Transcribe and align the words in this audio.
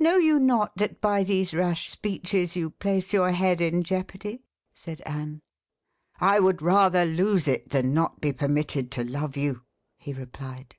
"Know 0.00 0.16
you 0.16 0.40
not 0.40 0.76
that 0.78 1.00
by 1.00 1.22
these 1.22 1.54
rash 1.54 1.90
speeches 1.90 2.56
you 2.56 2.70
place 2.70 3.12
your 3.12 3.30
head 3.30 3.60
in 3.60 3.84
jeopardy?" 3.84 4.42
said 4.74 5.00
Anne. 5.06 5.42
"I 6.18 6.40
would 6.40 6.60
rather 6.60 7.04
lose 7.04 7.46
it 7.46 7.68
than 7.70 7.94
not 7.94 8.20
be 8.20 8.32
permitted 8.32 8.90
to 8.90 9.04
love 9.04 9.36
you," 9.36 9.62
he 9.96 10.12
replied. 10.12 10.74